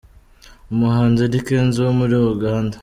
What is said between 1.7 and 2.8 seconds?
wo muri Uganda.